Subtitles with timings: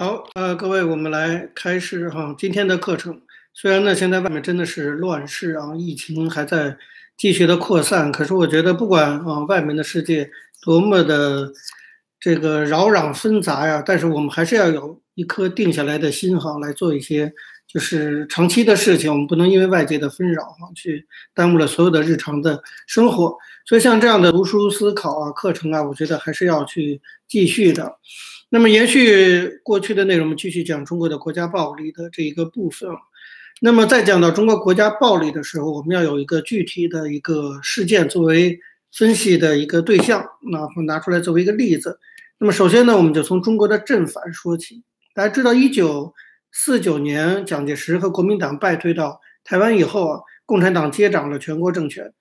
[0.00, 3.20] 好，呃，各位，我们来开始哈今天的课程。
[3.52, 6.78] 虽然呢，现在外面真的是乱世啊，疫情还在
[7.16, 10.30] 继续的扩散，可是我觉得不管啊外面的世界
[10.62, 11.52] 多么的
[12.20, 17.32] 这个扰攘纷杂呀，但是我们还是要有一颗定下来的心哈，来做一些
[17.68, 19.12] 就是长期的事情。
[19.12, 23.36] 我们不能因为外界的纷扰啊，去耽误了所有的日常的生活。
[23.66, 27.98] 所以像这样的读书思考啊，课程啊，我觉得还是要去继续的。
[28.48, 32.88] 那么延续过去的内容，我们继续讲中国的国家暴力的这一个部分。
[33.60, 38.58] 那么在讲到中国国家暴力的时候，我们要有一个具体的一个事件作为
[38.90, 41.98] 分析的一个对象，那拿出来作为一个例子。
[42.38, 44.82] 那么首先呢，我们就从中国的正反说起。
[45.12, 46.14] 大家知道，一九
[46.52, 52.12] 四九年蒋介石和国民党败退到台湾以后啊，共产党接掌了全国政权。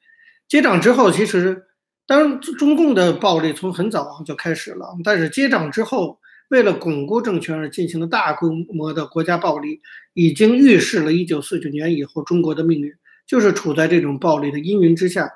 [0.47, 1.63] 接掌之后，其实。
[2.09, 9.81] 当然，中共的暴力从很早就开始了，但是接掌之后，为了巩固政权而进行的大规模的国家暴力，
[10.13, 12.93] 已经预示了1949年以后中国的命运，
[13.27, 15.29] 就是处在这种暴力的阴云之下。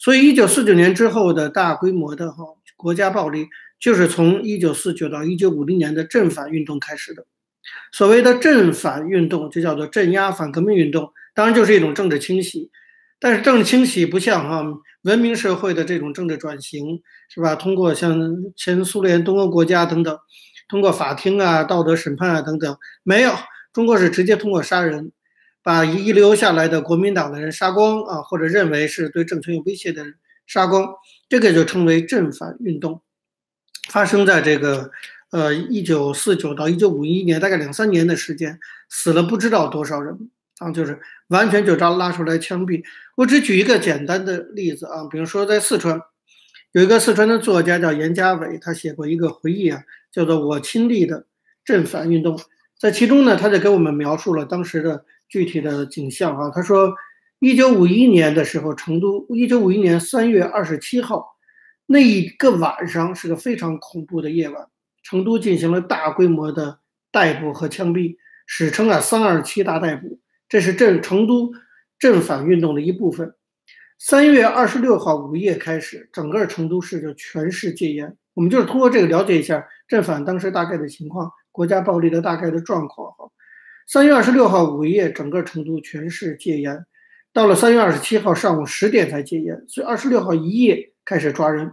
[0.00, 2.44] 所以，1949年之后的大规模的哈
[2.76, 3.46] 国家暴力，
[3.78, 7.24] 就是从1949到1950年的正反运动开始的。
[7.92, 12.70] 所谓的正反运动，就叫做镇压反革命运动，当然就是一种政治清洗。
[13.18, 14.62] 但是政治清洗不像哈
[15.02, 17.54] 文明社会的这种政治转型是吧？
[17.54, 18.20] 通过像
[18.54, 20.18] 前苏联、东欧国家等等，
[20.68, 23.32] 通过法庭啊、道德审判啊等等，没有，
[23.72, 25.12] 中国是直接通过杀人，
[25.62, 30.14] 把遗留下来的国民党的人杀光啊，或者认为是对政权有威胁的人
[30.46, 30.86] 杀光，
[31.28, 33.00] 这个就称为正反运动，
[33.88, 34.90] 发生在这个
[35.36, 40.30] 呃一九四九到一九五一年，大概两三年的时间，死了不知道多少人。
[40.58, 40.98] 啊，就是
[41.28, 42.82] 完全就抓拉出来枪毙。
[43.14, 46.00] 我只举一个简单的例子啊，比如说在四川，
[46.72, 51.26] 有一个四川的作家叫严家伟，他写过一个回忆啊，叫做《我亲历的
[51.62, 52.38] 正反运动》。
[52.78, 56.50] 在其中呢，他就给我们描述了当时的具体的景象啊。
[56.54, 56.94] 他说，
[57.38, 61.36] 一九五一年的时候，成都一九五一年三月二十七号
[61.84, 64.66] 那一个晚上是个非常恐怖的夜晚，
[65.08, 66.80] 成都进行了大规模的
[67.12, 70.18] 逮捕和枪毙，史称啊“三二七大逮捕”。
[70.50, 71.52] 这是正成都
[71.96, 73.36] 正反运动的一部分。
[74.00, 78.16] 三月二十六号午夜开始，整个成都市就全市戒严。
[78.34, 83.12] 我们就是通过这个了解一下正反当时大概的情况，国家暴力的大概的状况。
[83.12, 83.30] 哈，
[83.86, 86.84] 三月二十六号午夜，整个成都全市戒严，
[87.32, 89.64] 到了三月二十七号上午十点才戒严。
[89.68, 91.70] 所以二十六号一夜开始抓人。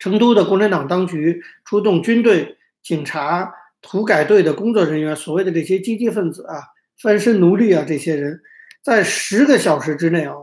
[0.00, 6.56] 成都的共产党当局出动军队、警察、土改队的工作人员，所谓的这些积极分子啊。
[7.00, 8.42] 翻身奴隶啊，这些人
[8.82, 10.34] 在十个小时之内啊，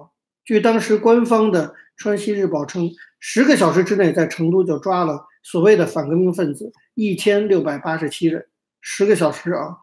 [0.43, 8.47] 据当时官方的《川西日报》称，十个小时之内在成都就抓了所谓的反革命分子一千六百八十七人。
[8.81, 9.77] 十个小时啊，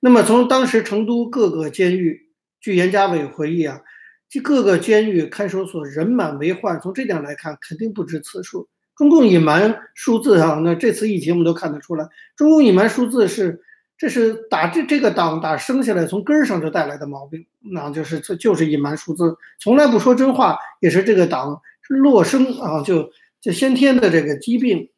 [0.00, 2.28] 那么从当时成都各个监狱，
[2.60, 3.80] 据严家伟回忆啊，
[4.28, 6.78] 这各个监狱看守所人满为患。
[6.80, 8.68] 从这点来看，肯定不止此数。
[9.00, 12.06] 中共隐瞒数字啊，那这次疫情我们都看得出来，
[12.36, 13.62] 中共隐瞒数字是。
[13.96, 23.10] 这是打这这个党打生下来从根儿上就带来的毛病，那就是这就是隐瞒数字，从来不说真话，也是这个党落生啊就
[23.42, 24.88] 就先天的这个疾病。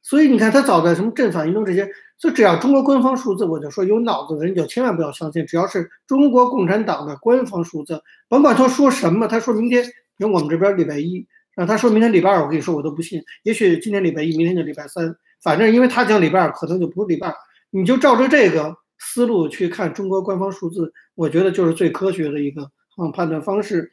[0.00, 1.88] 所以你看他早在什么正反运动这些，
[2.20, 9.82] 就只要中国官方数字，我就说有脑子的人就千万不要相信，只要是中国共产党的官方数字，甭管他说什么，他说明天，
[10.16, 17.34] 比如我们这边礼拜一，让他说明天礼拜二，我跟你说我都不信，也许今天礼拜一，明天就礼拜三，反正因为他讲礼拜二，可能就不是礼拜二。
[17.70, 23.92] 你就照着这个思路去看中国官方数字，我觉得就是最科学的一个嗯判断方式。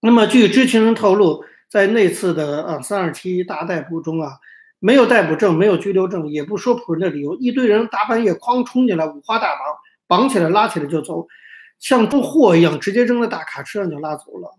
[0.00, 4.32] 那么据知情人透露，在那次的啊三二七大逮捕中啊，
[4.78, 11.26] 没有逮捕证，没有拘留证，也不说仆人的理由，一堆人大半夜哐冲进来，五花大绑，绑起来拉起来就走，
[11.78, 14.56] 像装货一样，直接扔在大卡车上就拉走了。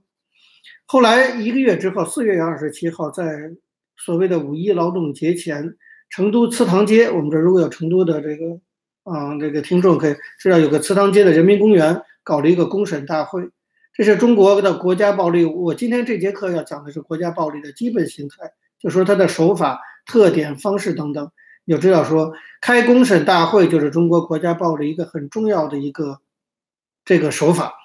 [0.91, 3.51] 后来一个月之后，四月二十七号，在
[3.95, 5.77] 所谓的五一劳动节前。
[6.09, 8.59] 成都祠堂街，我们这如果有成都的这个
[9.03, 13.47] 啊这个听众，可以知道有个祠堂街的人民公园搞了一个公审大会。
[13.93, 15.45] 这是中国的国家暴力。
[15.45, 21.31] 我今天这节课要讲的是国家暴力的基本形态，就说它的手法、特点、方式等等。
[21.65, 26.19] 有知道说开公审大会就是中国国家暴力一个很重要的一个
[27.05, 27.75] 这个手法。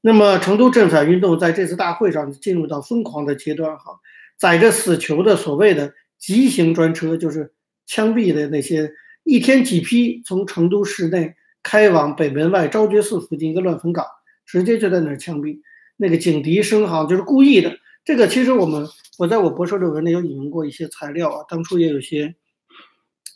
[0.00, 4.00] 那么成都政反运动在这次大会上进入到疯狂的阶段，哈，
[4.38, 7.52] 载着死囚的所谓的急行专车就是。
[7.92, 8.92] 枪毙的那些
[9.24, 14.06] 一天几批从成都市内开往北门外昭觉寺附近一个乱坟岗，
[14.46, 15.58] 直接就在那儿枪毙。
[15.96, 17.76] 那个警笛声哈，就是故意的。
[18.04, 18.86] 这个其实我们
[19.18, 22.36] 我在我博士论文里有引用过一些材料啊，当初也有些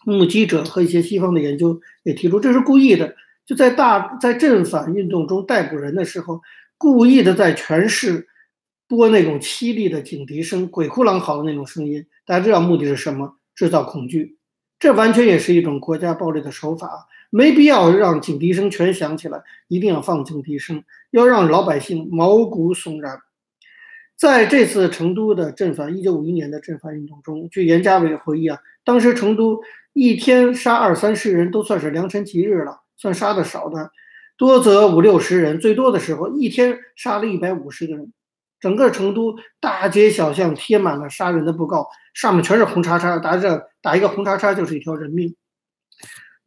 [0.04, 6.40] 目击者和一些西方的研究也提出，这是故意的，就在大在正反运动中逮捕人的时候，
[6.78, 8.26] 故意的在全市
[8.88, 12.06] 播那种凄厉的警笛声、鬼哭狼嚎的那种声音。
[12.26, 13.36] 大家知道目的是什么？
[13.54, 14.38] 制造恐惧。
[14.78, 23.18] 这完全也是一种国家暴力的手法，没必要让警笛声全响起来，一定要放警笛声，要让老百姓毛骨悚然。
[24.16, 29.60] 在这次成都的镇反，一九五一年的镇反运动中，据严家伟回忆啊，当时成都
[29.92, 33.90] 一天杀二三十人都算是良辰吉日了，算杀的少的，
[34.36, 38.12] 多则五六十人，最多的时候一天杀了一百五十个人。
[38.60, 45.36] 整个成都大街小巷贴满了杀人的布告，上面全是红叉叉，打着打一个红叉叉就是一条人命。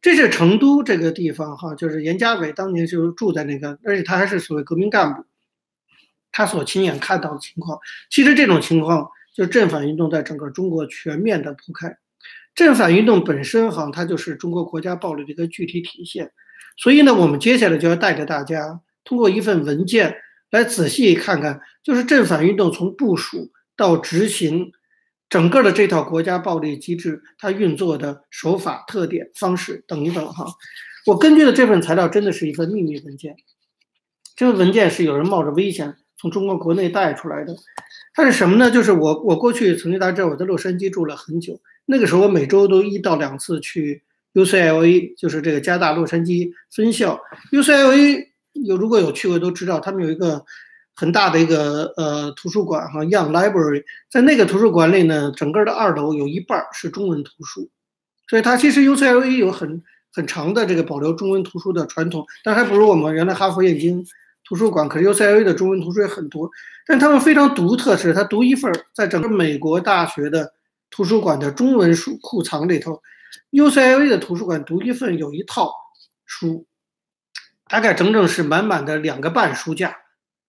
[0.00, 5.24] 这是成都这个地方哈，就是严家伟当年就住在那个，而且他还是所谓革命干部。
[6.32, 7.78] 他所亲眼看到的情况，
[8.10, 11.98] 其实这种情况就是正反运动在整个中国全面的铺开。
[12.58, 16.32] 正反运动本身哈，它就是中国国家暴力的一个具体体现。
[16.76, 20.16] 所以呢，我们接下来就要带着大家通过一份文件
[20.50, 24.72] 来仔细看看，就是正反运动从部署到执行，
[25.30, 30.44] 整个的这套国家暴力机制它运作的手法、特点、方式等一等哈。
[31.06, 33.36] 我根据的这份材料真的是一份秘密文件，
[34.34, 35.94] 这份文件是有人冒着危险。
[36.20, 37.54] 从中国国内带出来的，
[38.14, 38.68] 它是什么呢？
[38.68, 41.60] 就是我我过去曾经在这我在洛杉矶住了很久，
[41.90, 44.02] 那个时候我每周都一到两次去
[44.34, 47.18] UCLA，就是这个加大洛杉矶分校。
[47.50, 50.44] UCLA 有如果有去过都知道，他们有一个
[50.94, 57.70] 很大的一个呃图书馆哈，Young Library，在那个图书馆里呢，整个的二楼有一半是中文图书，
[58.28, 59.82] 所以它其实 UCLA 有很
[60.12, 64.04] 很长的这个保留中文图书的传统，但还不如我们原来哈佛燕京。
[64.44, 66.50] 图书馆可是 UCLA 的中文图书也很多，
[66.86, 70.50] 但他们非常独特是，他独一份在整个美国大学的
[70.90, 73.02] 图书馆的中文书库藏里头
[73.50, 75.72] ，UCLA 的图书馆独一份有一套
[76.24, 76.66] 书，
[77.68, 79.96] 大概整整是满满的两个半书架，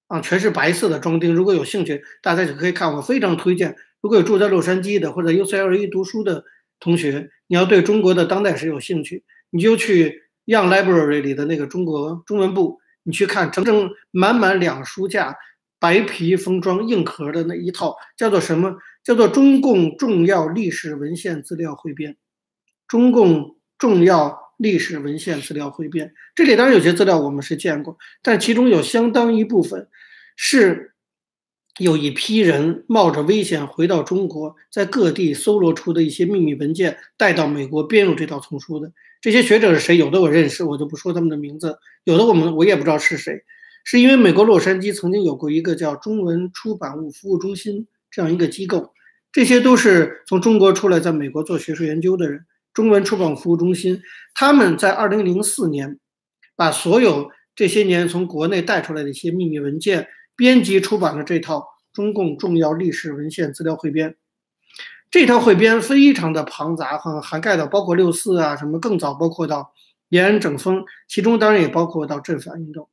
[0.07, 1.35] 啊，全是白色的装订。
[1.35, 2.93] 如果有兴趣，大家就可以看。
[2.95, 6.43] 我非常推荐，如果有住在洛杉矶的或者 UCLA 读书的
[6.79, 12.79] 同学，你要对中国的当代史有兴趣，你就去 Young Library 里的那个中国中文部。
[13.03, 15.35] 你去看整整满满两书架，
[15.79, 18.75] 白皮封装硬壳的那一套，叫做什么？
[19.03, 22.13] 叫做《中共重要历史文献资料汇编》。
[22.87, 29.87] 中共重要历史文献资料汇编，这里当然有些资料我们是见过，但其中有相当一部分
[30.35, 30.95] 是
[31.77, 38.91] 有一批人冒着危险回到中国，在各地搜罗出的一些秘密文件，带到美国编入这套丛书的。
[39.21, 39.95] 这些学者是谁？
[39.97, 41.69] 有的我认识，我就不说他们的名字；
[42.03, 43.43] 有的我们我也不知道是谁。
[43.85, 48.93] 是因为美国洛杉矶曾经有过一个叫中文出版物服务中心这样一个机构，
[49.31, 52.45] 这些都是从中国出来在美国做学术研究的人。
[52.73, 53.99] 中文出版服务中心
[54.35, 55.99] 他们在二零零四年
[56.55, 61.57] 把所有这些年从国内带出来的一些秘密文件编辑出版了这套
[61.91, 64.11] 《中共重要历史文献资料汇编》。
[65.11, 69.73] 这套汇编非常的庞杂，哈，涵盖到包括六四啊，什么更早包括到
[70.09, 72.87] 延安整风，其中当然也包括到正反运动。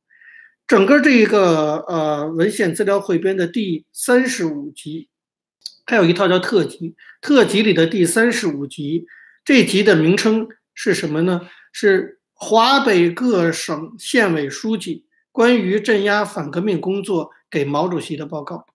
[0.67, 5.07] 整个这一个呃文献资料汇编的第三十五集，
[5.85, 9.05] 还有一套叫特辑，特辑里的第三十五集，
[9.45, 11.47] 这集的名称是什么呢？
[11.71, 18.65] 是华北各省县委书记关于镇压反革命工作给毛主席的报告。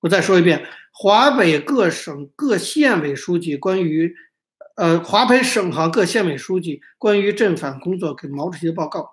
[0.00, 0.66] 我再说一遍。
[0.94, 4.14] 华北各省各县委书记关于，
[4.76, 9.11] 呃，华北省行各县委书记关于镇反工作给毛主席的报告，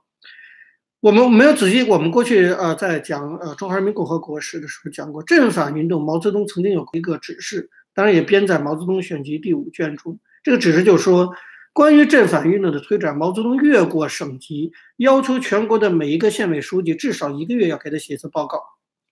[1.01, 1.81] 我们没有仔细。
[1.83, 10.19] 我们过去呃在讲呃中华人民共和国史的时候讲过，镇反运动，毛泽东曾经有一个指示，当然也编在《毛泽东选集》第五卷中。
[10.43, 11.31] 这个指示就说，
[11.71, 18.59] 关于镇反运动的推展，毛泽东越过省级，要求全国的每一个县委书记至少一个月要给他写一次报告。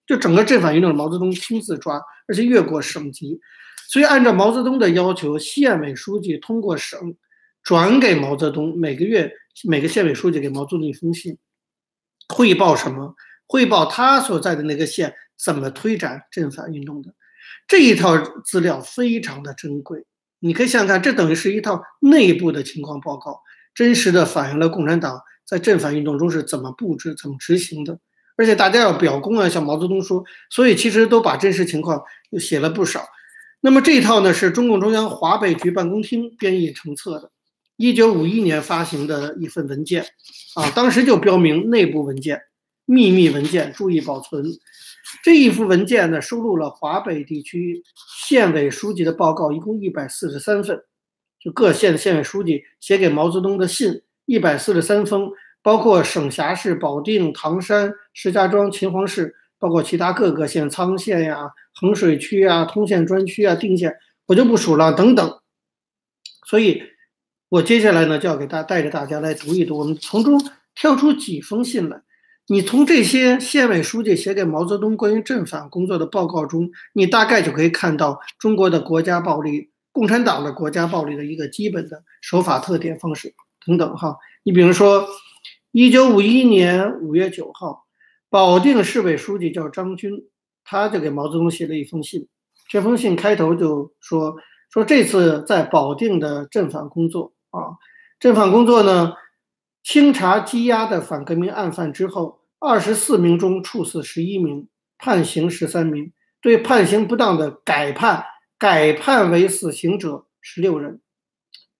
[0.05, 3.39] 就整个镇反运动，毛泽东亲自抓，而且越过省级，
[3.87, 7.15] 所以按照毛泽东的要求，县委书记通过省
[7.63, 9.31] 转给毛泽东，每个月
[9.63, 11.37] 每个县委书记给毛泽东一封信，
[12.29, 13.15] 汇报什么？
[13.47, 17.13] 汇报他所在的那个县怎么推展镇反运动的。
[17.67, 20.05] 这一套资料非常的珍贵，
[20.39, 23.41] 你可以想想看，这等于是一套内部的情况报告，
[23.73, 27.99] 真实的反映了共产党在镇反运动中是怎么布置、怎么执行的。
[28.35, 33.07] 而且大家要表功啊，像毛泽东说，所以其实都把真实情况又写了不少。
[33.61, 37.31] 那么这一套呢，是中共中央华北局办公厅编译成册的，
[37.77, 40.03] 一九五一年发行的一份文件，
[40.55, 42.41] 啊，当时就标明内部文件、
[42.85, 44.43] 秘密文件，注意保存。
[45.23, 47.83] 这一幅文件呢，收录了华北地区
[48.25, 50.83] 县委书记的报告，一共一百四十三份，
[51.39, 55.29] 就各县县委书记写给毛泽东的信一百四十三封，
[55.61, 65.39] 包括省辖市保定、唐山、石家庄、秦皇市，包括其他各个县，沧县呀、衡水区啊、通县专区啊、定县，我就不数了，等等。
[66.45, 66.81] 所以，
[67.49, 70.37] 我接下来呢就要给大带着大家来读一读，我们从中
[70.75, 72.01] 挑出几封信来。
[72.49, 83.33] 你从这些县委书记写给毛泽东关于镇反工作的报告中，你大概就可以看到中国的国家暴力、共产党的国家暴力的一个基本的手法特点、方式
[83.65, 83.95] 等等。
[83.97, 85.07] 哈，你比如说，
[85.71, 87.85] 一九五一年五月九号，
[88.29, 90.11] 保定市委书记叫张军，
[90.63, 92.27] 他就给毛泽东写了一封信。
[92.69, 94.35] 这封信开头就说
[94.71, 97.77] 说这次在保定的镇反工作啊，
[98.19, 99.13] 镇反工作呢。
[99.83, 106.11] 清查羁押的反革命案犯之后，二十四名中处死十一名，判刑十三名，
[106.41, 108.25] 对判刑不当的改判
[108.57, 110.99] 改判为死刑者十六人。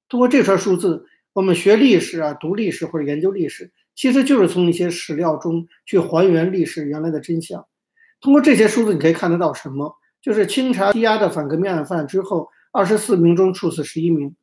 [0.08, 7.66] 通过这串数字，我们学历史啊，读历史或者研究历史，其实就是从一些史料中去还原历史原来的真相。
[8.22, 9.98] 通过这些数字，你可以看得到什么？
[10.22, 14.34] 就是清查羁押的反革命案犯之后，二十四名中处死十一名，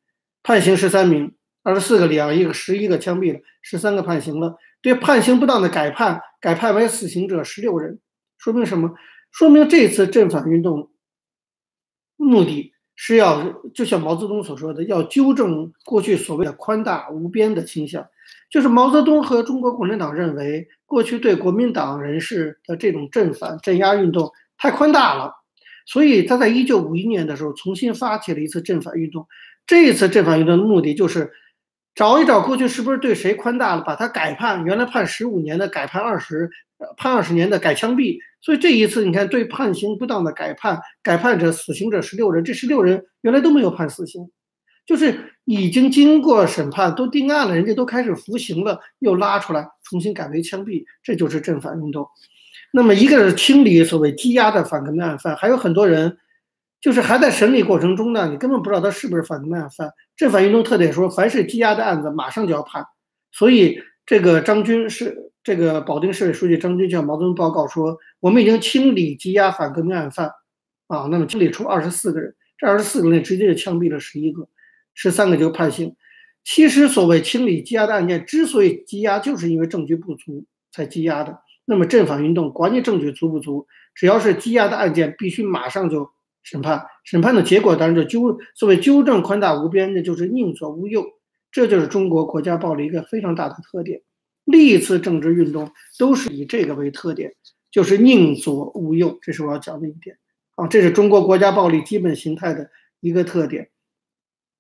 [0.45, 1.35] 判刑十三名。
[1.65, 4.59] 二十四个里啊，一个十一个枪毙了，十三个判刑了。
[4.83, 8.01] 对判刑不当的改判，改判为死刑者十六人，
[8.37, 8.93] 说明什么？
[9.33, 10.91] 说明这次镇反运动
[12.17, 18.07] 目的是要，就像毛泽东所说的，要纠正过去所谓的宽大无边的倾向。
[18.51, 25.33] 就是毛泽东和中国共产党认为，过去对国民党人士的这种镇反镇压运动太宽大了，
[25.87, 29.27] 所以他在一九五一年的时候重新发起了一次镇反运动。
[29.67, 31.33] 这一次镇反运动的目的就是。
[31.97, 36.51] 找一找过去是不是对谁宽大了，把他改判，原来判十五年的改判二十，
[36.97, 38.19] 判二十年的改枪毙。
[38.41, 44.29] 所以这一次你看，对判刑不当的改判，改判者死刑者十六人，这十六人原来都没有判死刑，
[44.85, 52.09] 就是已经经过审判都定案了，人家都开始服刑了，又拉出来重新改为枪毙，这就是正反运动。
[52.73, 56.19] 那么一个是清理所谓积压的反革命案犯，还有很多人。
[56.85, 59.91] 就是还在审理过程中呢，你根本不知道他是不是反革命案犯。
[60.19, 62.85] 正反运动特点说，凡是羁押的案子，马上就要判。
[63.33, 70.31] 所以这个张军是这个保定市委书记张军向毛泽东报告说，我们已经清理羁押反革命案犯，
[70.89, 74.47] 啊，那么清理出二十四个人，这二十四个人直接就枪毙了十一个，
[74.93, 75.97] 十三个就判刑。
[76.45, 81.39] 其实所谓清理羁押的案件，之所以羁押，就是因为证据不足才羁押的。
[81.65, 86.11] 那么正反运动管你证据足不足，只要是羁押的案件，必须马上就。
[86.45, 91.05] 审判审判的结果当然就纠所谓纠正宽大无边，那就是宁左勿右，
[91.51, 94.03] 这就是中国国家暴力一个非常大的特点。
[94.45, 97.33] 历次政治运动都是以这个为特点，
[97.71, 100.19] 就是宁左勿右，这是我要讲的一点
[100.55, 102.71] 啊，这是中国国家暴力基本形态的
[103.01, 103.71] 一个特点。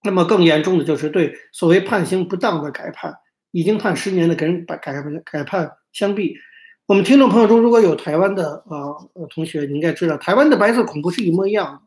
[0.02, 3.14] 那么更严重的就是对所谓判刑不当的改判，
[3.50, 6.34] 已经判十年的给人改改改判枪毙。
[6.86, 11.80] 我们听众朋友中如果有台湾的呃呃同学，你应该知道台湾的白色恐怖是一模一样的。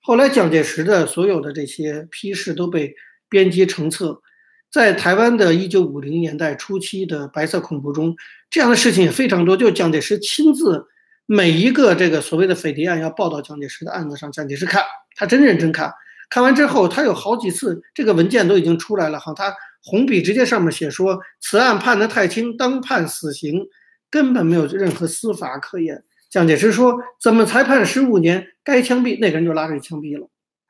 [0.00, 2.92] 后来蒋介石的所有的这些批示都被
[3.28, 4.20] 编辑成册，
[4.68, 8.16] 在台湾的一九五零年代初期的白色恐怖中，
[8.50, 9.56] 这样的事情也非常多。
[9.56, 10.84] 就蒋介石亲自
[11.26, 14.82] 每一个这个所谓的匪谍案要报到蒋介石的案子上，蒋介石看，
[15.14, 15.92] 他真认真看，
[16.28, 19.54] 看完之后他有好几次这个文件都已经出来了哈，他
[19.84, 23.64] 红笔直接上面写说此案判得太轻，当判死刑。
[24.10, 26.02] 根本没有任何司法可言。
[26.28, 28.46] 蒋介石说：“怎么才判十五年？
[28.62, 30.28] 该枪毙那个人就拉着枪毙了。”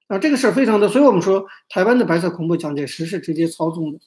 [0.08, 3.98] 啊，这个事儿非常的，所以我们说台湾的白色恐怖，蒋介石是直接操纵的。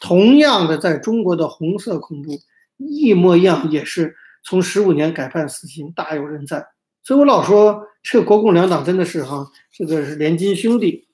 [0.00, 2.38] 同样的，在中国的红色恐怖
[2.78, 6.66] 一模一样，也是从十五年改判死刑，大有人在。
[7.02, 11.08] 所以我老说这个国共两党真的是哈，这个是连金兄弟。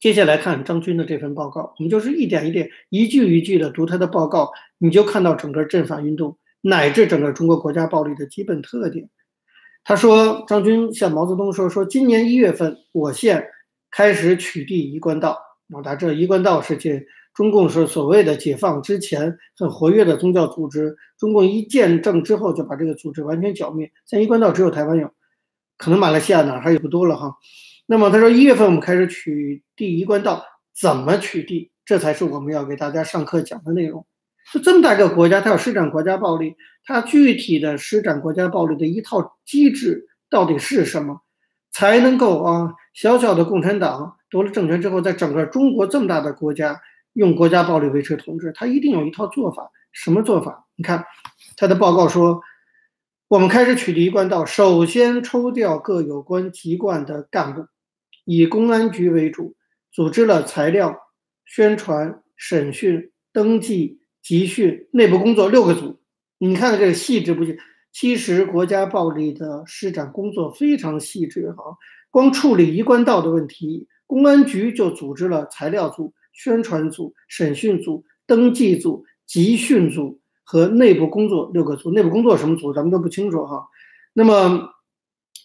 [0.00, 6.38] 接下来看张军的这份报告，我们就是一点一点、一句一句的读他的报告，你就看到整个镇反运动。
[6.68, 9.08] 乃至整个中国国家暴力的基本特点。
[9.84, 13.46] 他说：“张军向毛泽东说，说今年一月份，我县
[13.88, 15.38] 开始取缔一贯道。
[15.72, 20.96] 我答这一贯道是解中共是所谓的解放之前很活跃的宗教组织。
[21.16, 23.88] 中共一建政之后，就把这个组织完全剿灭。
[24.04, 25.08] 在一贯道只有台湾有，
[25.78, 27.36] 可能马来西亚哪还有不多了哈。
[27.86, 30.44] 那么他说，一月份我们开始取缔一贯道，
[30.74, 31.70] 怎么取缔？
[31.84, 34.04] 这才是我们要给大家上课讲的内容。”
[34.52, 41.22] 就这么大一个国家，它要施展国家暴力，它具体的施展国家暴力的一套机制到底是什么，
[41.72, 42.74] 才能够啊？
[42.94, 46.80] 小小的共产党夺了政权之后，在整个中国这么大的国家
[47.12, 49.70] 用国家暴力维持统治，它一定有一套做法。
[49.92, 50.66] 什么做法？
[50.76, 51.04] 你看
[51.56, 52.40] 他的报告说，
[53.28, 57.66] 我们开始取缔一贯道，首先抽调各有关籍贯的干部，
[58.24, 59.56] 以公安局为主。
[59.90, 60.98] 组织了材料、
[61.46, 66.00] 宣传、审讯、登记、集训、内部工作六个组。
[66.38, 67.56] 你看这个细致不细？
[67.92, 71.62] 其实国家暴力的施展工作非常细致哈。
[72.10, 81.92] 光处理一贯道的问题，公安局就组织了材料组、宣传组、审讯组、登记组、集训组和内部工作六个组。
[81.92, 83.68] 内部工作什么组，咱们都不清楚哈。
[84.12, 84.70] 那么，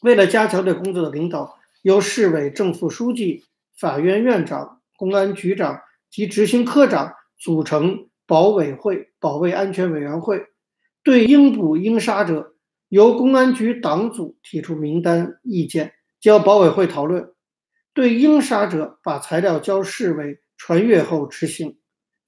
[0.02, 3.44] 为了加强对工作的领导，由市委政副书记。
[3.78, 5.80] 法院院长、公安局长
[6.12, 10.46] 及执行科长组成保委会（保卫安全委员会），
[11.04, 12.56] 对应捕应杀者，
[12.88, 17.34] 由公安局党组提出名单意见，交保委会讨论；
[17.94, 21.78] 对应杀者，把材料交市委传阅后执行。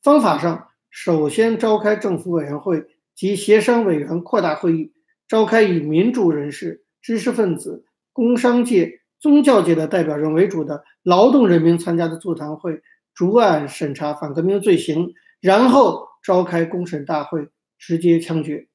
[0.02, 2.84] 方法上，首先召开政府委员会
[3.16, 4.92] 及协商委员扩大会议，
[5.30, 9.00] 召开以民主人士、知识分子、工商界。
[9.22, 12.82] 宗教界的代表人为主的劳动人民参加的座谈会，
[13.16, 18.70] 逐案审查反革命罪行，然后召开公审大会，直接枪决。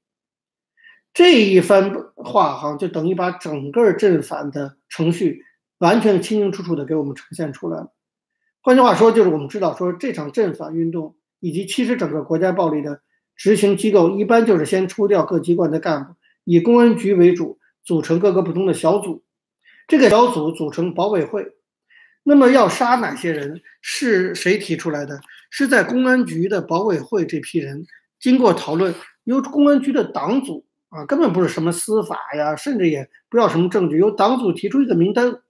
[1.15, 5.43] 这一番话哈，就等于把整个镇反的程序
[5.79, 7.95] 完全清清楚楚的给我们呈现出来了。
[8.61, 13.01] 换句话说，就是我们知道说这场镇反运动以及其实整个国家暴力的
[13.35, 19.25] 执行机构，一般就是先抽调各机关的干部，以公安局为主，组成各个不同的小组。
[19.87, 21.51] 这个小组组成保委会，
[22.25, 25.19] 那么要杀哪些人是谁提出来的？
[25.51, 27.87] 是在公安局的保委会这批人
[28.21, 35.41] 经过讨论，由公安局的党组啊，根本不是什么司法呀，甚至也不要什么证据，由党组提出一个名单。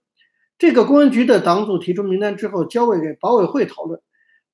[0.57, 4.01] 这个公安局的党组提出名单之后，交委给保委会讨论，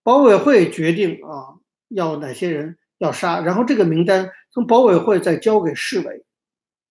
[0.03, 1.57] 保委会决定啊，
[1.89, 6.23] 要哪些人要杀，然后这个名单从保委会再交给市委，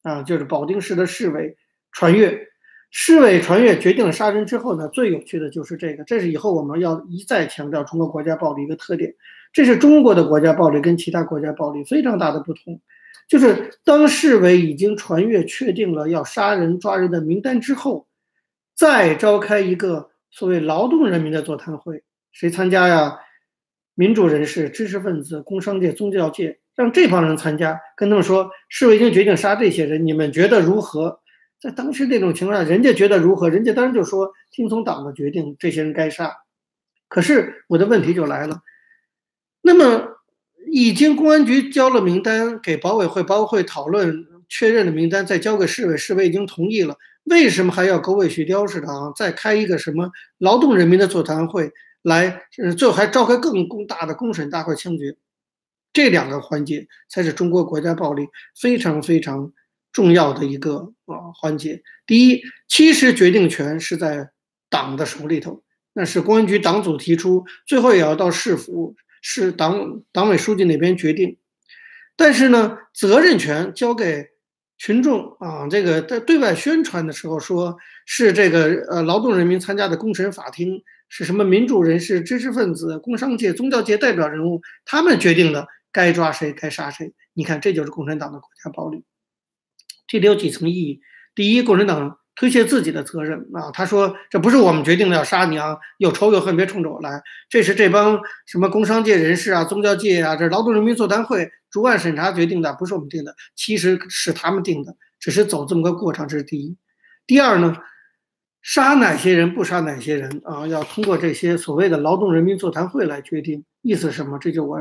[0.03, 1.57] 啊，就是保定市的市委
[1.93, 2.49] 传阅。
[2.97, 9.13] 市委传阅决定了杀人之后呢，最有趣的就是这个，这是以后我们要一再强调中国国家暴力一个特点，
[9.53, 12.81] 这是中国的国家暴力跟其他国家暴力非常大的不同，
[13.27, 18.07] 就是当市委已经传阅确定了要杀人抓人的名单之后，
[18.77, 23.19] 再召开一个所谓劳动人民的座谈会，谁参加呀？
[23.97, 31.19] 民主人士、知识分子、工商界、宗教界，让这帮人参加，跟他们说，市委已经决定杀这些人，你们觉得如何？
[31.65, 33.49] 在当时这种情况下，人家觉得如何？
[33.49, 36.37] 人家当然就说听从党的决定，这些人该杀。
[37.09, 38.61] 可是我的问题就来了，
[39.63, 40.19] 那么
[40.71, 49.11] 已经公安局交了名单给保委会，保委会讨论确认了名单，再交给市委，市委已经同意了，为什么还要狗尾续貂似的啊？
[49.17, 51.73] 再开一个什么劳动人民的座谈会
[52.03, 52.43] 来，
[52.77, 55.17] 最后还召开更更大的公审大会枪决？
[55.95, 59.51] 这两个环节才是中国国家暴力非常非常。
[59.95, 64.29] 重要的一个啊环节，第一，其实决定权是在
[64.69, 71.39] 党的手里头，那是公安局党组提出，最后也要到市府市党党委书记那边决定。
[72.17, 74.31] 但是呢，责任权交给
[74.79, 87.15] 群众啊，这个在对外宣传的时候说是这个呃劳动人民参加的公审法庭是什么民主人士、知识分子、工商界、宗教界代表人物，他们决定的该抓谁该杀谁。
[87.33, 89.05] 你看，这就是共产党的国家暴力。
[90.15, 91.01] 这里有几层意义。
[91.35, 106.77] 第一，共产党推卸自己的责任啊，他说这不是我们决定的要杀你啊，有仇有恨别冲着我来，这是这帮什么工商界人士啊、宗教界啊、这劳动人民座谈会逐案审查决定的，不是我们定的，其实是他们定的，只是走这么个过程，这是第一。
[107.27, 107.77] 第二呢，
[108.63, 114.39] 杀哪些人不杀哪些人啊，要通过这些所谓的劳动人民座谈会来决定，意思什么？
[114.39, 114.79] 这就我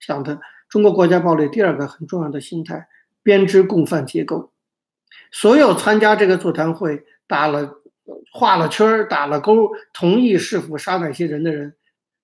[0.00, 2.86] 想的中国国家暴力第二个很重要的心态：
[3.22, 4.52] 编织共犯结构。
[5.30, 7.82] 所有参加这个座谈会、打了、
[8.32, 11.74] 画了圈儿、打了勾、同意是否杀哪些人的人，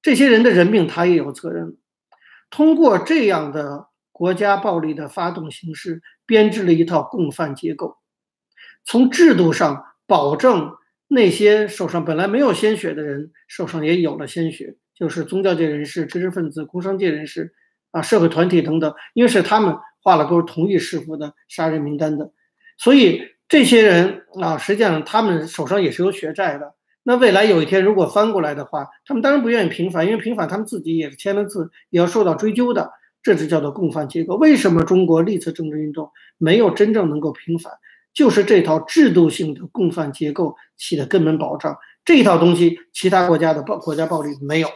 [0.00, 1.76] 这些人的人命他也有责任。
[2.50, 7.96] 通过这样的国家暴力的发动形式，编制了一套共犯结构，
[8.84, 10.74] 从制度上保证
[11.08, 17.54] 那些手上本来没有鲜血的人手上也有了鲜血，就是宗教界人士、知识分子、工商界人士
[17.90, 22.32] 啊、社会团体等等，因为是他们画了勾同意弑父的杀人名单的。
[22.82, 26.74] 所以这些人啊，实际上他们手上也是有血债的。
[27.04, 32.90] 那未来有一天如果翻过来的话，他们当然不愿意平反，因为平反他们自己也是签了字，也要受到追究的。
[33.22, 34.34] 这就叫做共犯结构。
[34.34, 37.72] 为什么中国历次政治运动没有真正能够平反？
[38.12, 41.78] 就是这套制度性的共犯结构起的根本保障。
[42.04, 44.68] 这一套东西其他国家的暴国家暴力没有，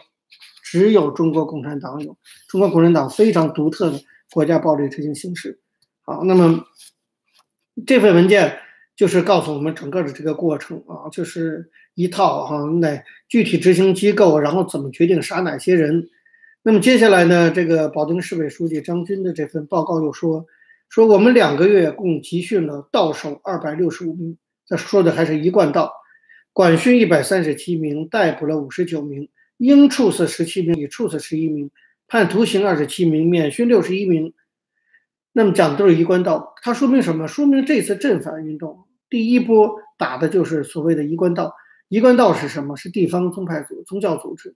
[0.63, 2.15] 只有中国共产党有。
[2.47, 3.99] 中国共产党非常独特的
[4.31, 5.59] 国家暴力执行形式。
[6.05, 6.63] 好，那么。
[7.85, 8.57] 这份文件
[8.95, 16.09] 就是告诉我们整个的这个过程啊，就是一套哈，那具体执行机构，然后怎么决定杀哪些人。
[16.63, 20.47] 那么接下来呢，这个保定市委书记张军的这份报告又说，
[20.89, 25.93] 说我们两个月共集训了到手二百六十五名，这说的还是一贯道，
[26.51, 31.69] 管训一百三十七名，逮捕了五十九名，应处死十七名，已处死十一名，
[32.07, 34.33] 判徒刑二十七名，免训六十一名。
[35.37, 37.27] 那么讲的都是一贯道，它说明什么？
[37.27, 38.87] 说明这次正反运动。
[39.07, 41.53] 第一波打的就是所谓的一贯道，
[41.89, 42.75] 一贯道是什么？
[42.75, 44.55] 是地方宗派组、宗教组织。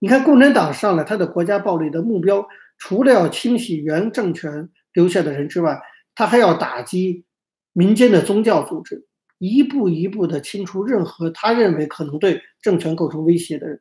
[0.00, 5.80] 你看共产党上来，他的国家暴力的目标，除了要清洗原政权留下的人之外，
[6.16, 7.24] 他还要打击
[7.72, 9.06] 民间的宗教组织，
[9.38, 13.80] 一步一步的清除任何他认为可能对政权构成威胁的人。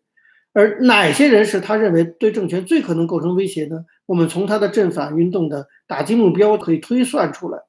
[0.54, 3.86] 而哪些人是他认为对政权最可能构成威胁呢？
[4.08, 7.60] 我们从他的正反运动的打击目标可以推算出来。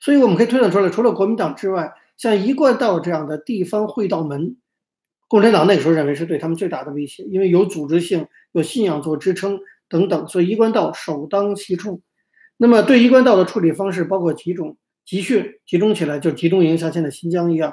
[0.00, 4.56] 所以我们可以推断出来，除了国民党之外，像一贯道这样的地方会道门，
[5.26, 12.00] 共产党那个时候认为是对他们最大的威胁，因为有组织性、有信仰做支撑等等，所以一贯道首当其冲。
[12.56, 17.72] 那么对一贯道的处理方式包括几种：集训，集中起来就集中营，像现在新疆一样；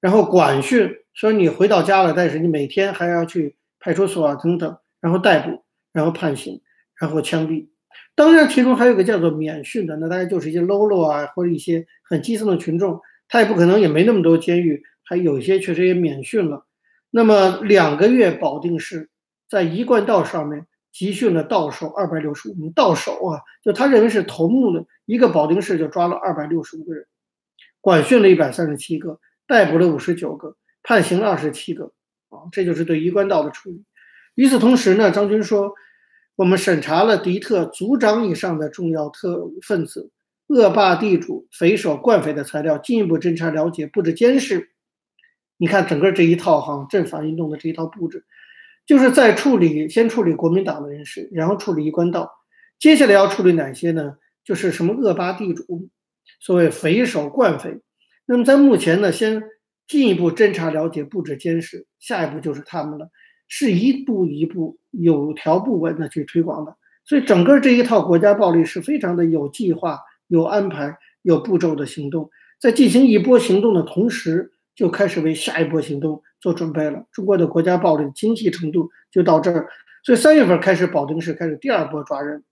[0.00, 6.60] 然后管训，说你回到家了，但是你每天还要去派出所啊等等，然后逮捕，然后判刑，
[7.00, 7.68] 然后枪毙。
[8.14, 16.66] 当然，其中还有个叫做免训的，那大概就是一些喽啰啊，或者一些很基层的群众，他也不可能也没那么多监狱，还有一些确实也免训了。
[17.10, 19.08] 那么两个月，保定市
[19.48, 27.06] 在一贯道上面集训了到手二百六十五名，到手啊，就他认为是头目的一个保定市就抓了二百六十五个人，
[27.80, 31.92] 管训了一百三十七个，逮捕了五十九个，判刑了二十七个，
[32.30, 33.84] 啊，这就是对一贯道的处理。
[34.34, 35.72] 与此同时呢，张军说。
[36.38, 40.12] 我们审查了敌特组长以上的重要特分子、
[40.46, 44.70] 恶霸地主、匪首、惯匪的材料，进一步侦查了解、布置监视。
[45.56, 48.24] 你看，整个这一套哈正反运动的这一套布置，
[48.86, 52.30] 就是在处理先处理国民党的人士，然后处理一官道，
[52.78, 54.14] 接下来要处理哪些呢？
[54.44, 55.88] 就是什么恶霸地主、
[56.38, 57.80] 所谓匪首、惯匪。
[58.26, 59.42] 那么在目前呢，先
[59.88, 63.10] 进一步侦查了解、布置监视，下一步就是他们了。
[63.48, 72.30] 是一步一步有条不紊的去推广的，所以整个这一套国家暴力是非常的有计划、有安排、有步骤的行动，
[72.60, 77.06] 在进行一波行动的同时，就开始为下一波行动做准备了。
[77.10, 79.68] 中国的国家暴力精细程度就到这儿，
[80.04, 82.44] 所以三月份开始，保定市开始第二波抓人。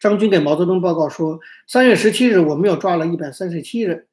[0.00, 4.06] 张军给毛泽东报告说，三月十七日我们又抓了一百三十七人，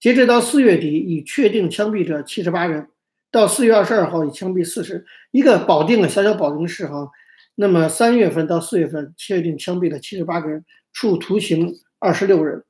[0.00, 2.88] 截止到四月底，已确定枪毙者七十八人。
[3.34, 7.10] 到四月二十二号，已枪毙四十一个保定的小小保定市哈，
[7.56, 12.62] 那么三月份到四月份确定枪毙了七十八个人，处徒刑二十六人。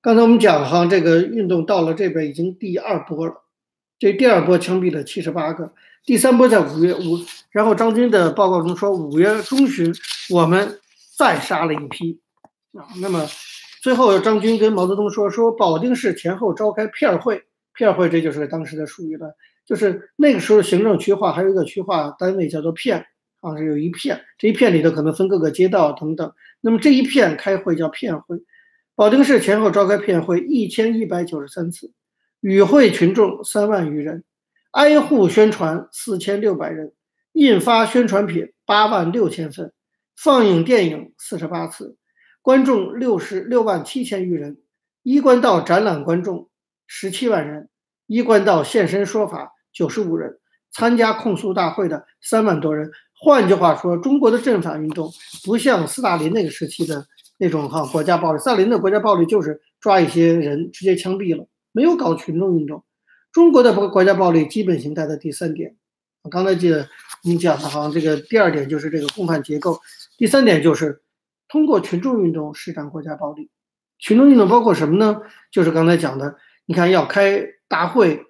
[0.00, 3.42] 刚才我们讲哈，这个运动到了这边已经第二波了，
[3.98, 5.74] 这第二波枪毙了七十八个，
[6.04, 7.18] 第三波在五月五，
[7.50, 9.92] 然后张军的报告中说五月中旬
[10.30, 10.78] 我们
[11.18, 12.20] 再杀了一批
[12.78, 13.26] 啊，那么
[13.82, 17.42] 最后张军跟毛泽东说说保定市前后召开片儿会，
[17.74, 19.34] 片会这就是当时的术语了。
[19.66, 23.06] 就是那个时候，行政区划还有一个区划单位叫做片，
[23.40, 26.32] 啊，是有一片，这一片里头可能分各个街道等等。
[26.60, 28.38] 那么这一片开会叫片会，
[28.94, 31.92] 保定市前后召开片会一千一百九十三次，
[32.40, 34.22] 与会群众三万余人，
[34.72, 36.92] 挨户宣传四千六百人，
[37.32, 39.72] 印发宣传品八万六千份，
[40.14, 41.96] 放映电影四十八次，
[42.42, 44.58] 观众六十六万七千余人，
[45.02, 46.50] 衣冠道展览观众
[46.86, 47.68] 十七万人。
[48.06, 50.38] 衣冠道现身说法九十五人，
[50.72, 52.90] 参加控诉大会的三万多人。
[53.18, 55.10] 换句话说，中国的政反运动
[55.42, 57.06] 不像斯大林那个时期的
[57.38, 58.38] 那种哈国家暴力。
[58.38, 62.84] 斯大林的国家暴力就是抓一些人直接枪毙了，没有搞群众运动。
[63.32, 65.74] 中国的国国家暴力基本形态的第三点，
[66.22, 66.86] 我刚才记得
[67.22, 69.80] 你讲的哈，这个第二点就是这个共犯结构，
[70.18, 71.00] 第三点就是
[71.48, 73.48] 通过群众运动施展国家暴力。
[73.98, 75.22] 群众运动包括什么呢？
[75.50, 76.36] 就是刚才讲的，
[76.66, 77.52] 你看要开。
[77.66, 78.24] 大会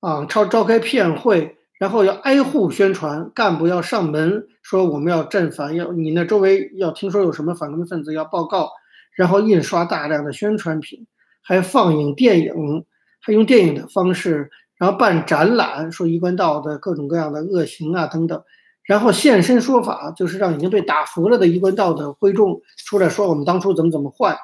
[0.00, 8.70] 啊，召召开片会，然后要挨户宣传，干部要上门说我们要镇反，要你那周围要听说有什么反革命分子要报告，
[9.14, 11.06] 然后印刷大量的宣传品，
[11.42, 12.84] 还放映电影，
[13.20, 18.42] 还用电影的方式，然后办展览，说一贯道的各种各样的恶行啊等等，
[18.82, 24.36] 然后现身说法，就是让已经被打服了的一贯道的会众出来说我们当初怎么怎么坏，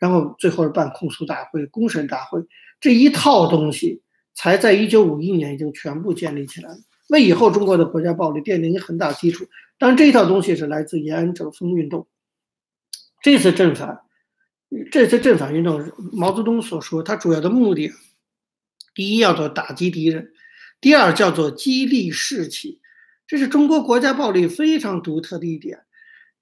[0.00, 2.44] 然后最后是办控诉大会、公审大会。
[2.82, 4.02] 这一套东西
[4.34, 6.78] 才在一九五一年已经全部建立起来了，
[7.10, 9.46] 为以后中国的国家暴力奠定一个很大基础。
[9.78, 12.08] 当然，这一套东西是来自延安整风运动。
[13.22, 14.00] 这次正反，
[14.90, 17.92] 这次正反运动，毛泽东所说，他主要的目的
[18.96, 20.32] 第一叫做打击敌人，
[20.80, 22.80] 第二叫做激励士气，
[23.28, 25.84] 这是中国国家暴力非常独特的一点。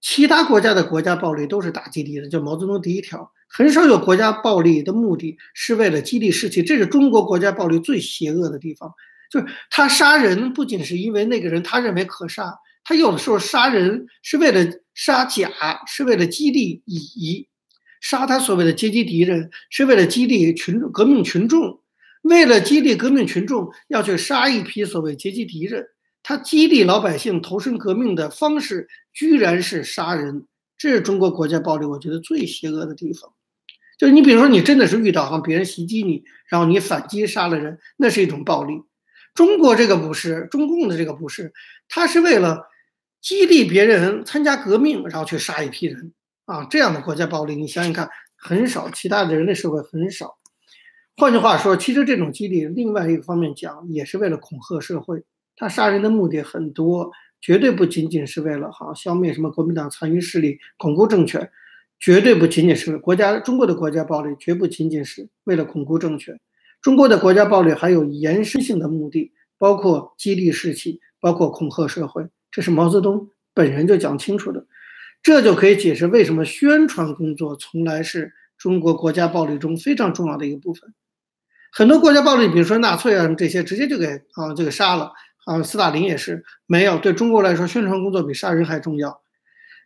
[0.00, 8.92] 其他国家的国家暴力都是打击敌人，就毛泽东第一条，很少有国家暴力的目的是为了激励士气，这是中国国家暴力最邪恶的地方。
[9.30, 12.52] 就是他杀人不仅是因为那个人他认为可杀，
[12.84, 15.50] 他有的时候杀人是为了杀甲，
[15.86, 17.48] 是为了激励乙，
[18.00, 21.80] 杀他所谓的阶级敌人是为了激励群革命群众，
[22.22, 25.84] 为了激励革命群众要去杀一批所谓阶级敌人。
[26.22, 33.32] 他激励老百姓投身革命的方式，居然是杀人，这是中国国家暴力，我觉得最邪恶的地方。
[34.00, 38.80] 就你比如说，你真的是遇到哈别人袭击你，然后你反击杀了人，那是一种暴力。
[39.34, 41.52] 中国这个不是，中共的这个不是，
[41.86, 42.64] 他是为了
[43.20, 46.14] 激励别人参加革命，然后去杀一批人
[46.46, 48.08] 啊，这样的国家暴力，你想想看，
[48.38, 50.38] 很少，其他的人类社会很少。
[51.18, 55.22] 换句话说，其实这种激励，另外一个方面讲，也是为了恐吓社会。
[55.56, 61.50] 他杀人的目的很多，绝对不仅仅是为了哈消灭什么国民党残余势力、巩固政权，
[62.00, 66.40] 绝对不仅仅是国家中国的国家暴力，绝不仅仅是为了巩固政权。
[66.80, 72.26] 中国的国家暴力还有延伸性的目的，包括激励士气，包括恐吓社会。
[72.50, 74.66] 这是毛泽东本人就讲清楚的，
[75.22, 80.94] 这就可以解释为什么宣传工作从来是中国国家暴力中非常重要的一个部分。
[81.70, 85.12] 很多国家暴力，比如说纳粹啊什么这些，直接就给啊就给杀了。
[85.44, 86.98] 啊，斯大林也是没有。
[86.98, 89.20] 对中国来说，宣传工作比杀人还重要。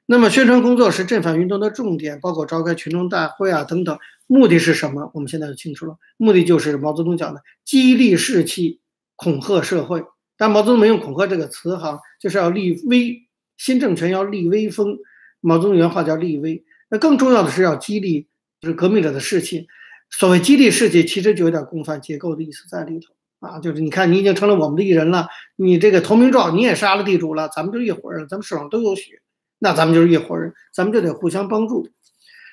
[0.07, 3.99] 那么，宣传工作是镇反运动的重点，包括召开群众大会啊等等。
[4.27, 5.11] 目的是什么？
[5.15, 5.97] 我们现在就清楚了。
[6.19, 8.81] 目的就是毛泽东讲的激励士气、
[9.17, 10.05] 恐吓社会。
[10.37, 13.23] 但毛泽东没用“恐吓”这个词，哈，就是要立威，
[13.57, 14.99] 新政权要立威风。
[15.41, 16.65] 毛泽东原话叫立威。
[16.91, 18.27] 那更重要的是要激励，
[18.61, 19.69] 就是革命者的士气。
[20.11, 23.15] 所谓激励士气，其实就有点共犯结构的意思在里头。
[23.47, 29.21] 啊，就是你看，你已经成了我们的一人了，你这个投名状你也杀了地主了，咱们就一伙人，咱们手上都有血，
[29.59, 31.89] 那咱们就是一伙人，咱们就得互相帮助。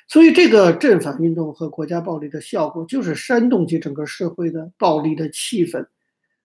[0.07, 5.85] 所以，这个镇反运动和国家暴力的效果，就是煽动起整个社会的暴力的气氛，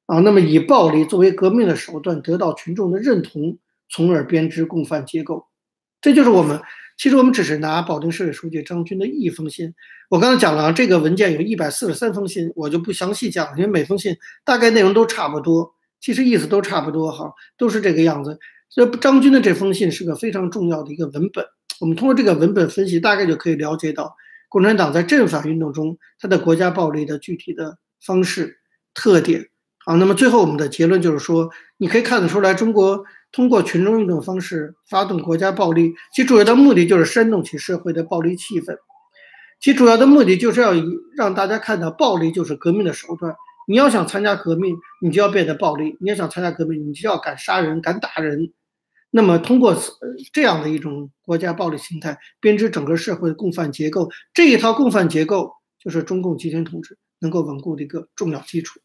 [0.06, 5.46] 啊，那么以暴力作为革命的手段，得到群众的认同，从而编织共犯结构，
[6.00, 6.60] 这就是我们。
[6.96, 9.74] 其实我们只是拿保定市委书记张军的一封信，
[10.08, 18.38] 我刚才讲了，这个文件有一百四十三封信，我就不详细讲了，因为每封信大概内容都差不多，其实意思都差不多哈，都是这个样子。
[18.68, 21.44] 所以张军的这封信是个非常重要的一个文本，
[21.80, 24.14] 我们通过这个文本分析，大概就可以了解到
[24.48, 28.58] 共产党在镇反运动中它的国家暴力的具体的方式
[28.94, 29.48] 特点。
[29.84, 33.04] 好，那么最后我们的结论就是说，你可以看得出来，中国。
[33.32, 38.78] 通过群众运动方式发动国家暴力，其主要的目的就是煽动起社会的暴力气氛。
[39.60, 40.72] 其主要的目的就是要
[41.14, 43.34] 让大家看到暴力就是革命的手段。
[43.66, 48.52] 你要想参加革命，你就要变得暴力；你要想参加革命，你就要敢杀人、敢打人。
[49.10, 49.74] 那么，通过
[50.32, 58.78] 这样的一种国家暴力形态编织整个社会的共犯结构，这一套共犯结构就是中共集权统治能够稳固的一个重要基础。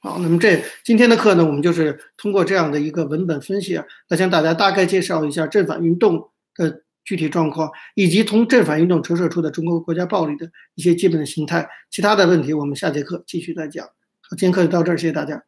[0.00, 11.68] 好，那么这今天的课呢，我们就是通过这样的一个文本分析啊，来向大家大概介绍一下正反运动的具体状况，以及从正反运动折射出的中国国家暴力的一些基本的形态。
[11.90, 13.86] 其他的问题，我们下节课继续再讲。
[14.30, 15.44] 今天课就到这儿，谢谢大家。